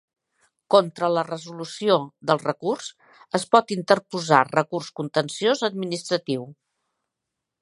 Contra 0.75 1.09
la 1.15 1.23
resolució 1.27 1.97
del 2.31 2.41
recurs 2.45 2.89
es 3.41 3.47
pot 3.57 3.77
interposar 3.79 4.43
recurs 4.51 4.93
contenciós 5.03 5.67
administratiu. 5.73 6.53